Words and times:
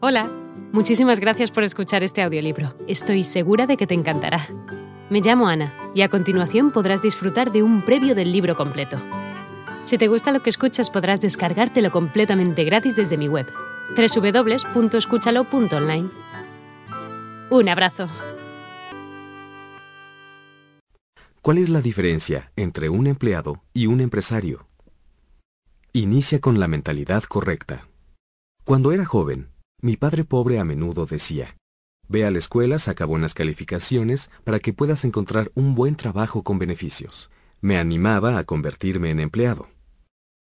Hola, 0.00 0.30
muchísimas 0.70 1.18
gracias 1.18 1.50
por 1.50 1.64
escuchar 1.64 2.04
este 2.04 2.22
audiolibro. 2.22 2.72
Estoy 2.86 3.24
segura 3.24 3.66
de 3.66 3.76
que 3.76 3.88
te 3.88 3.94
encantará. 3.94 4.46
Me 5.10 5.20
llamo 5.20 5.48
Ana 5.48 5.74
y 5.92 6.02
a 6.02 6.08
continuación 6.08 6.70
podrás 6.70 7.02
disfrutar 7.02 7.50
de 7.50 7.64
un 7.64 7.84
previo 7.84 8.14
del 8.14 8.30
libro 8.30 8.54
completo. 8.54 8.96
Si 9.82 9.98
te 9.98 10.06
gusta 10.06 10.30
lo 10.30 10.40
que 10.40 10.50
escuchas 10.50 10.88
podrás 10.88 11.20
descargártelo 11.20 11.90
completamente 11.90 12.62
gratis 12.62 12.94
desde 12.94 13.18
mi 13.18 13.26
web, 13.26 13.48
www.escúchalo.online. 13.96 16.10
Un 17.50 17.68
abrazo. 17.68 18.08
¿Cuál 21.42 21.58
es 21.58 21.70
la 21.70 21.80
diferencia 21.80 22.52
entre 22.54 22.88
un 22.88 23.08
empleado 23.08 23.64
y 23.74 23.88
un 23.88 24.00
empresario? 24.00 24.68
Inicia 25.92 26.40
con 26.40 26.60
la 26.60 26.68
mentalidad 26.68 27.24
correcta. 27.24 27.88
Cuando 28.62 28.92
era 28.92 29.04
joven, 29.04 29.48
mi 29.80 29.96
padre 29.96 30.24
pobre 30.24 30.58
a 30.58 30.64
menudo 30.64 31.06
decía, 31.06 31.56
Ve 32.08 32.24
a 32.24 32.30
la 32.30 32.38
escuela, 32.38 32.78
saca 32.78 33.04
buenas 33.04 33.34
calificaciones 33.34 34.30
para 34.42 34.58
que 34.58 34.72
puedas 34.72 35.04
encontrar 35.04 35.52
un 35.54 35.74
buen 35.74 35.94
trabajo 35.94 36.42
con 36.42 36.58
beneficios. 36.58 37.30
Me 37.60 37.78
animaba 37.78 38.38
a 38.38 38.44
convertirme 38.44 39.10
en 39.10 39.20
empleado. 39.20 39.68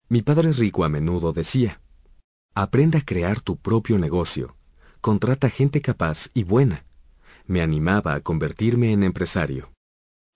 Mi 0.09 0.21
padre 0.21 0.52
rico 0.52 0.84
a 0.84 0.90
menudo 0.90 1.31
decía, 1.31 1.81
Aprende 2.54 2.99
a 2.99 3.02
crear 3.02 3.41
tu 3.41 3.57
propio 3.57 3.98
negocio. 3.98 4.55
Contrata 5.02 5.49
gente 5.49 5.81
capaz 5.81 6.29
y 6.34 6.43
buena. 6.43 6.85
Me 7.48 7.62
animaba 7.62 8.13
a 8.13 8.20
convertirme 8.20 8.91
en 8.91 9.04
empresario. 9.04 9.71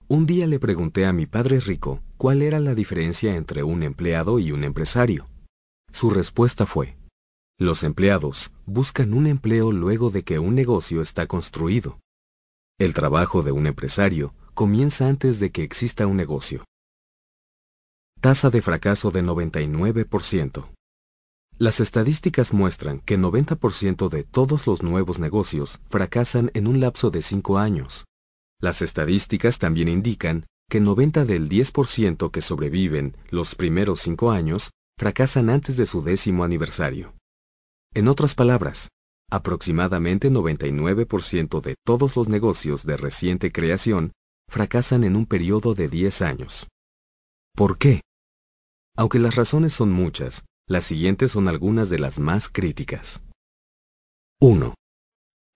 Un 0.07 0.26
día 0.26 0.48
le 0.48 0.59
pregunté 0.59 1.05
a 1.05 1.13
mi 1.13 1.26
padre 1.26 1.59
rico 1.59 2.02
cuál 2.18 2.41
era 2.41 2.59
la 2.59 2.73
diferencia 2.73 3.35
entre 3.35 3.63
un 3.63 3.84
empleado 3.84 4.40
y 4.40 4.52
un 4.52 4.63
empresario. 4.63 5.27
Su 5.91 6.09
respuesta 6.09 6.66
fue, 6.66 6.95
los 7.59 7.81
empleados 7.81 8.52
buscan 8.67 9.13
un 9.13 9.25
empleo 9.25 9.71
luego 9.71 10.11
de 10.11 10.23
que 10.23 10.38
un 10.38 10.53
negocio 10.53 11.02
está 11.02 11.25
construido. 11.25 11.99
El 12.77 12.93
trabajo 12.93 13.41
de 13.41 13.51
un 13.51 13.65
empresario 13.65 14.35
comienza 14.54 15.07
antes 15.07 15.40
de 15.40 15.51
que 15.51 15.63
exista 15.63 16.05
un 16.05 16.17
negocio. 16.17 16.63
Tasa 18.21 18.51
de 18.51 18.62
fracaso 18.62 19.09
de 19.09 19.23
99%. 19.23 20.70
Las 21.57 21.79
estadísticas 21.79 22.54
muestran 22.54 22.99
que 22.99 23.17
90% 23.17 24.10
de 24.10 24.23
todos 24.23 24.67
los 24.67 24.84
nuevos 24.84 25.17
negocios 25.17 25.79
fracasan 25.89 26.51
en 26.54 26.67
un 26.67 26.79
lapso 26.79 27.10
de 27.10 27.23
5 27.23 27.57
años. 27.57 28.05
Las 28.60 28.84
estadísticas 28.84 29.57
también 29.57 29.87
indican 29.87 30.45
que 30.70 30.79
90 30.79 31.26
del 31.26 31.49
10% 31.49 32.29
que 32.29 32.41
sobreviven 32.43 33.17
los 33.32 33.55
primeros 33.55 34.01
5 34.01 34.29
años 34.29 34.70
fracasan 34.99 35.49
antes 35.49 35.77
de 35.77 35.87
su 35.87 36.04
décimo 36.04 36.43
aniversario. 36.43 37.16
En 37.93 38.07
otras 38.07 38.35
palabras, 38.35 38.90
aproximadamente 39.30 40.32
99% 40.32 41.62
de 41.62 41.76
todos 41.85 42.16
los 42.16 42.27
negocios 42.27 42.85
de 42.85 42.98
reciente 42.98 43.52
creación 43.52 44.13
fracasan 44.49 45.04
en 45.04 45.16
un 45.16 45.26
periodo 45.26 45.74
de 45.74 45.90
10 45.90 46.21
años. 46.21 46.68
¿Por 47.55 47.77
qué? 47.77 48.02
Aunque 48.96 49.20
las 49.20 49.35
razones 49.35 49.74
son 49.74 49.91
muchas, 49.91 50.46
las 50.68 50.85
siguientes 50.85 51.32
son 51.32 51.48
algunas 51.48 51.90
de 51.90 51.99
las 51.99 52.20
más 52.20 52.49
críticas. 52.49 53.21
1. 54.40 54.74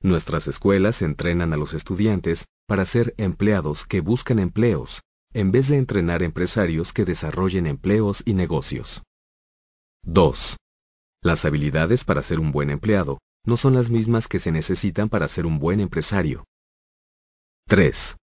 Nuestras 0.03 0.47
escuelas 0.47 1.01
entrenan 1.01 1.53
a 1.53 1.57
los 1.57 1.73
estudiantes 1.73 2.45
para 2.67 2.85
ser 2.85 3.13
empleados 3.17 3.85
que 3.85 4.01
buscan 4.01 4.39
empleos, 4.39 5.01
en 5.33 5.51
vez 5.51 5.67
de 5.67 5.77
entrenar 5.77 6.23
empresarios 6.23 6.91
que 6.91 7.05
desarrollen 7.05 7.67
empleos 7.67 8.23
y 8.25 8.33
negocios. 8.33 9.03
2. 10.03 10.57
Las 11.23 11.45
habilidades 11.45 12.03
para 12.03 12.23
ser 12.23 12.39
un 12.39 12.51
buen 12.51 12.71
empleado 12.71 13.19
no 13.45 13.55
son 13.55 13.75
las 13.75 13.91
mismas 13.91 14.27
que 14.27 14.39
se 14.39 14.51
necesitan 14.51 15.07
para 15.07 15.27
ser 15.27 15.45
un 15.45 15.59
buen 15.59 15.79
empresario. 15.79 16.45
3. 17.67 18.17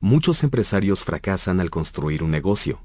Muchos 0.00 0.42
empresarios 0.42 1.04
fracasan 1.04 1.60
al 1.60 1.68
construir 1.68 2.22
un 2.22 2.30
negocio. 2.30 2.82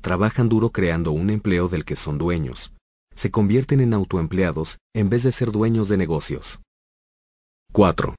Trabajan 0.00 0.48
duro 0.48 0.70
creando 0.70 1.10
un 1.10 1.30
empleo 1.30 1.68
del 1.68 1.84
que 1.84 1.96
son 1.96 2.18
dueños. 2.18 2.72
Se 3.16 3.32
convierten 3.32 3.80
en 3.80 3.94
autoempleados 3.94 4.78
en 4.94 5.10
vez 5.10 5.24
de 5.24 5.32
ser 5.32 5.50
dueños 5.50 5.88
de 5.88 5.96
negocios. 5.96 6.60
4. 7.72 8.14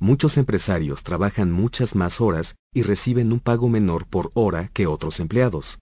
Muchos 0.00 0.38
empresarios 0.38 1.04
trabajan 1.04 1.52
muchas 1.52 1.94
más 1.94 2.20
horas 2.20 2.56
y 2.74 2.82
reciben 2.82 3.32
un 3.32 3.38
pago 3.38 3.68
menor 3.68 4.08
por 4.08 4.32
hora 4.34 4.70
que 4.74 4.88
otros 4.88 5.20
empleados. 5.20 5.78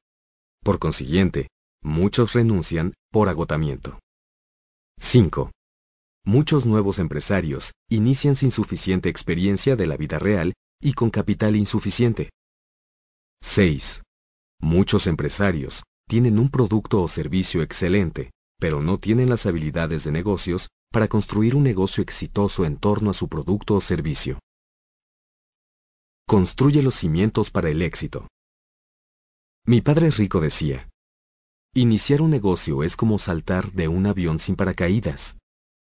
Por 0.62 0.78
consiguiente, 0.78 1.48
Muchos 1.86 2.32
renuncian 2.32 2.94
por 3.12 3.28
agotamiento. 3.28 4.00
5. 4.98 5.52
Muchos 6.24 6.66
nuevos 6.66 6.98
empresarios 6.98 7.70
inician 7.88 8.34
sin 8.34 8.50
suficiente 8.50 9.08
experiencia 9.08 9.76
de 9.76 9.86
la 9.86 9.96
vida 9.96 10.18
real 10.18 10.54
y 10.82 10.94
con 10.94 11.10
capital 11.10 11.54
insuficiente. 11.54 12.30
6. 13.44 14.02
Muchos 14.60 15.06
empresarios 15.06 15.84
tienen 16.08 16.40
un 16.40 16.50
producto 16.50 17.00
o 17.00 17.06
servicio 17.06 17.62
excelente, 17.62 18.32
pero 18.58 18.82
no 18.82 18.98
tienen 18.98 19.28
las 19.28 19.46
habilidades 19.46 20.02
de 20.02 20.10
negocios 20.10 20.66
para 20.90 21.06
construir 21.06 21.54
un 21.54 21.62
negocio 21.62 22.02
exitoso 22.02 22.64
en 22.64 22.78
torno 22.78 23.10
a 23.10 23.14
su 23.14 23.28
producto 23.28 23.76
o 23.76 23.80
servicio. 23.80 24.40
Construye 26.26 26.82
los 26.82 26.96
cimientos 26.96 27.52
para 27.52 27.70
el 27.70 27.80
éxito. 27.80 28.26
Mi 29.64 29.82
padre 29.82 30.10
rico 30.10 30.40
decía, 30.40 30.88
Iniciar 31.76 32.22
un 32.22 32.30
negocio 32.30 32.82
es 32.84 32.96
como 32.96 33.18
saltar 33.18 33.70
de 33.72 33.86
un 33.86 34.06
avión 34.06 34.38
sin 34.38 34.56
paracaídas. 34.56 35.36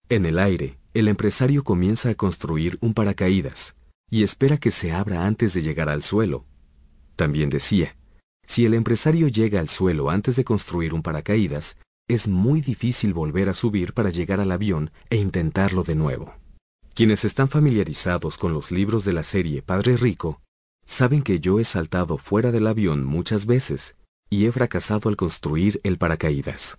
En 0.09 0.27
el 0.27 0.41
aire, 0.41 0.81
el 0.95 1.07
empresario 1.07 1.63
comienza 1.63 2.09
a 2.09 2.17
construir 2.17 2.77
un 2.81 2.93
paracaídas 2.93 3.77
y 4.11 4.25
espera 4.25 4.57
que 4.57 4.73
se 4.73 4.91
abra 4.91 5.27
antes 5.27 5.55
de 5.55 5.63
llegar 5.63 5.89
al 5.89 6.03
suelo. 6.03 6.45
También 7.15 7.51
decía, 7.51 7.97
si 8.49 8.67
el 8.67 8.75
empresario 8.75 9.29
llega 9.29 9.61
al 9.61 9.69
suelo 9.69 10.11
antes 10.11 10.35
de 10.35 10.43
construir 10.43 10.93
un 10.93 11.03
paracaídas, 11.03 11.77
es 12.09 12.27
muy 12.27 12.61
difícil 12.61 13.15
volver 13.15 13.49
a 13.49 13.55
subir 13.55 13.95
para 13.95 14.11
llegar 14.11 14.41
al 14.41 14.51
avión 14.51 14.91
e 15.09 15.19
intentarlo 15.19 15.85
de 15.85 15.95
nuevo. 15.95 16.35
Quienes 16.95 17.25
están 17.25 17.49
familiarizados 17.49 18.39
con 18.39 18.53
los 18.53 18.73
libros 18.73 19.05
de 19.05 19.13
la 19.13 19.23
serie 19.23 19.63
Padre 19.63 19.97
Rico, 19.97 20.43
saben 20.85 21.23
que 21.23 21.39
yo 21.39 21.61
he 21.61 21.65
saltado 21.65 22.19
fuera 22.19 22.51
del 22.51 22.67
avión 22.67 23.05
muchas 23.05 23.47
veces 23.47 23.95
y 24.29 24.47
he 24.47 24.53
fracasado 24.53 25.09
al 25.09 25.17
construir 25.17 25.81
el 25.85 25.99
paracaídas. 25.99 26.79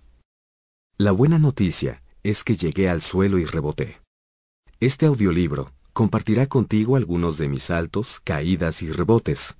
La 0.96 1.12
buena 1.12 1.38
noticia 1.38 2.02
es 2.22 2.44
que 2.44 2.56
llegué 2.56 2.88
al 2.88 3.02
suelo 3.02 3.38
y 3.38 3.44
reboté. 3.44 4.00
Este 4.80 5.06
audiolibro 5.06 5.72
compartirá 5.92 6.46
contigo 6.46 6.96
algunos 6.96 7.38
de 7.38 7.48
mis 7.48 7.64
saltos, 7.64 8.20
caídas 8.22 8.82
y 8.82 8.90
rebotes. 8.90 9.56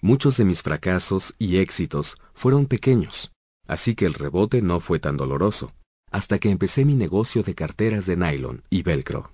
Muchos 0.00 0.36
de 0.36 0.44
mis 0.44 0.62
fracasos 0.62 1.34
y 1.38 1.58
éxitos 1.58 2.16
fueron 2.34 2.66
pequeños, 2.66 3.32
así 3.66 3.94
que 3.94 4.06
el 4.06 4.14
rebote 4.14 4.62
no 4.62 4.80
fue 4.80 4.98
tan 4.98 5.16
doloroso, 5.16 5.72
hasta 6.10 6.38
que 6.38 6.50
empecé 6.50 6.84
mi 6.84 6.94
negocio 6.94 7.42
de 7.42 7.54
carteras 7.54 8.06
de 8.06 8.16
nylon 8.16 8.62
y 8.70 8.82
velcro. 8.82 9.32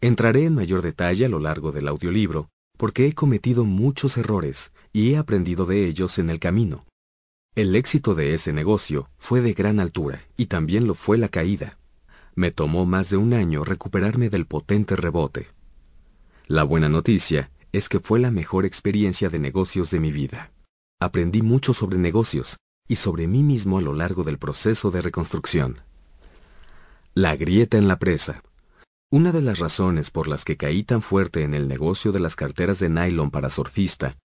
Entraré 0.00 0.44
en 0.44 0.54
mayor 0.54 0.82
detalle 0.82 1.26
a 1.26 1.28
lo 1.28 1.38
largo 1.38 1.72
del 1.72 1.88
audiolibro, 1.88 2.48
porque 2.76 3.06
he 3.06 3.12
cometido 3.12 3.64
muchos 3.64 4.16
errores 4.16 4.72
y 4.92 5.12
he 5.12 5.16
aprendido 5.16 5.66
de 5.66 5.86
ellos 5.86 6.18
en 6.18 6.30
el 6.30 6.38
camino. 6.38 6.84
El 7.54 7.74
éxito 7.74 8.14
de 8.14 8.34
ese 8.34 8.52
negocio 8.52 9.10
fue 9.18 9.40
de 9.40 9.54
gran 9.54 9.80
altura 9.80 10.22
y 10.36 10.46
también 10.46 10.86
lo 10.86 10.94
fue 10.94 11.18
la 11.18 11.28
caída. 11.28 11.78
Me 12.34 12.52
tomó 12.52 12.86
más 12.86 13.10
de 13.10 13.16
un 13.16 13.34
año 13.34 13.64
recuperarme 13.64 14.30
del 14.30 14.46
potente 14.46 14.96
rebote. 14.96 15.48
La 16.46 16.62
buena 16.62 16.88
noticia 16.88 17.50
es 17.72 17.88
que 17.88 18.00
fue 18.00 18.20
la 18.20 18.30
mejor 18.30 18.64
experiencia 18.64 19.30
de 19.30 19.38
negocios 19.38 19.90
de 19.90 20.00
mi 20.00 20.12
vida. 20.12 20.52
Aprendí 21.00 21.42
mucho 21.42 21.72
sobre 21.72 21.98
negocios 21.98 22.56
y 22.88 22.96
sobre 22.96 23.26
mí 23.26 23.42
mismo 23.42 23.78
a 23.78 23.82
lo 23.82 23.94
largo 23.94 24.24
del 24.24 24.38
proceso 24.38 24.90
de 24.90 25.02
reconstrucción. 25.02 25.80
La 27.14 27.36
grieta 27.36 27.78
en 27.78 27.88
la 27.88 27.98
presa. 27.98 28.42
Una 29.10 29.32
de 29.32 29.42
las 29.42 29.58
razones 29.58 30.10
por 30.10 30.28
las 30.28 30.44
que 30.44 30.56
caí 30.56 30.84
tan 30.84 31.02
fuerte 31.02 31.42
en 31.42 31.54
el 31.54 31.66
negocio 31.66 32.12
de 32.12 32.20
las 32.20 32.36
carteras 32.36 32.78
de 32.78 32.88
nylon 32.88 33.32
para 33.32 33.50
surfista 33.50 34.16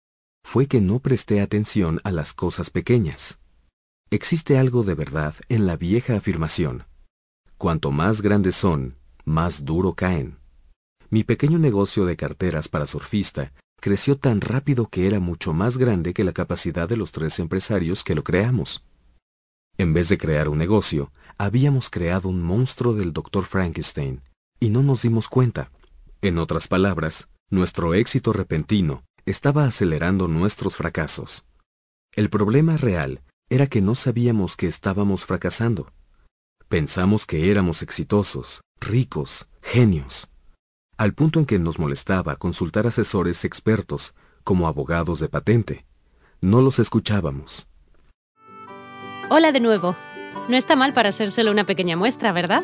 fue 0.46 0.68
que 0.68 0.80
no 0.80 1.00
presté 1.00 1.42
atención 1.42 2.00
a 2.04 2.12
las 2.12 2.32
cosas 2.32 2.70
pequeñas. 2.70 3.40
Existe 4.12 4.60
algo 4.60 4.84
de 4.84 4.94
verdad 4.94 5.34
en 5.50 5.66
la 5.66 5.76
vieja 5.76 6.16
afirmación. 6.16 6.84
Cuanto 7.58 7.90
más 7.90 8.22
grandes 8.22 8.56
son, 8.56 8.96
más 9.26 9.66
duro 9.66 9.96
caen. 9.96 10.38
Mi 11.10 11.24
pequeño 11.24 11.58
negocio 11.58 12.06
de 12.06 12.16
carteras 12.16 12.68
para 12.68 12.86
surfista 12.86 13.54
creció 13.82 14.20
tan 14.20 14.40
rápido 14.40 14.88
que 14.88 15.08
era 15.08 15.20
mucho 15.20 15.52
más 15.52 15.80
grande 15.80 16.14
que 16.14 16.24
la 16.24 16.32
capacidad 16.32 16.88
de 16.88 16.98
los 16.98 17.12
tres 17.12 17.40
empresarios 17.40 18.04
que 18.04 18.14
lo 18.14 18.24
creamos. 18.24 18.86
En 19.80 19.96
vez 19.96 20.10
de 20.10 20.20
crear 20.20 20.48
un 20.48 20.60
negocio, 20.60 21.12
habíamos 21.40 21.90
creado 21.90 22.30
un 22.30 22.44
monstruo 22.44 22.94
del 22.94 23.14
Dr. 23.14 23.46
Frankenstein, 23.46 24.22
y 24.60 24.70
no 24.70 24.84
nos 24.84 25.02
dimos 25.02 25.28
cuenta. 25.28 25.72
En 26.22 26.38
otras 26.38 26.68
palabras, 26.68 27.30
nuestro 27.50 27.96
éxito 27.96 28.32
repentino 28.32 29.04
estaba 29.26 29.66
acelerando 29.66 30.28
nuestros 30.28 30.76
fracasos. 30.76 31.46
El 32.14 32.30
problema 32.30 32.78
real 32.78 33.22
era 33.50 33.68
que 33.68 33.82
no 33.82 33.96
sabíamos 33.96 34.56
que 34.56 34.68
estábamos 34.68 35.26
fracasando. 35.26 35.88
Pensamos 36.70 37.26
que 37.26 37.52
éramos 37.52 37.82
exitosos, 37.82 38.62
ricos, 38.80 39.48
genios, 39.62 40.30
al 40.98 41.14
punto 41.14 41.40
en 41.40 41.46
que 41.46 41.60
nos 41.60 41.80
molestaba 41.80 42.36
consultar 42.38 42.88
asesores 42.88 43.46
expertos 43.46 44.14
como 44.44 44.68
abogados 44.68 45.20
de 45.20 45.30
patente. 45.30 45.86
No 46.42 46.62
los 46.62 46.80
escuchábamos. 46.80 47.68
Hola 49.30 49.52
de 49.52 49.60
nuevo. 49.60 49.96
No 50.48 50.56
está 50.56 50.76
mal 50.76 50.94
para 50.94 51.12
solo 51.12 51.52
una 51.52 51.66
pequeña 51.66 51.98
muestra, 51.98 52.32
¿verdad? 52.32 52.64